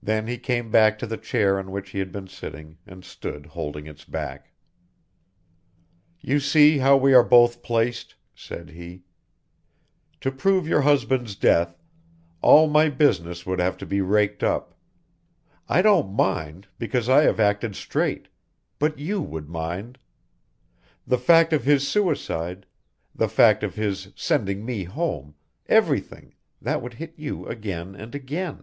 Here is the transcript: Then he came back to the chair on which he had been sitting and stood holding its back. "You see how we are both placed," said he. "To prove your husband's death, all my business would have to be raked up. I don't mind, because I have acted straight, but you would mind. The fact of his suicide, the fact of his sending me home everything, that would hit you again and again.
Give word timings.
Then 0.00 0.28
he 0.28 0.38
came 0.38 0.70
back 0.70 0.96
to 1.00 1.08
the 1.08 1.16
chair 1.16 1.58
on 1.58 1.72
which 1.72 1.90
he 1.90 1.98
had 1.98 2.12
been 2.12 2.28
sitting 2.28 2.78
and 2.86 3.04
stood 3.04 3.44
holding 3.46 3.88
its 3.88 4.04
back. 4.04 4.52
"You 6.20 6.38
see 6.38 6.78
how 6.78 6.96
we 6.96 7.14
are 7.14 7.24
both 7.24 7.64
placed," 7.64 8.14
said 8.32 8.70
he. 8.70 9.02
"To 10.20 10.30
prove 10.30 10.68
your 10.68 10.82
husband's 10.82 11.34
death, 11.34 11.76
all 12.42 12.68
my 12.68 12.88
business 12.88 13.44
would 13.44 13.58
have 13.58 13.76
to 13.78 13.86
be 13.86 14.00
raked 14.00 14.44
up. 14.44 14.72
I 15.68 15.82
don't 15.82 16.12
mind, 16.14 16.68
because 16.78 17.08
I 17.08 17.22
have 17.24 17.40
acted 17.40 17.74
straight, 17.74 18.28
but 18.78 19.00
you 19.00 19.20
would 19.20 19.48
mind. 19.48 19.98
The 21.08 21.18
fact 21.18 21.52
of 21.52 21.64
his 21.64 21.86
suicide, 21.88 22.66
the 23.16 23.28
fact 23.28 23.64
of 23.64 23.74
his 23.74 24.12
sending 24.14 24.64
me 24.64 24.84
home 24.84 25.34
everything, 25.66 26.34
that 26.62 26.80
would 26.82 26.94
hit 26.94 27.14
you 27.18 27.46
again 27.48 27.96
and 27.96 28.14
again. 28.14 28.62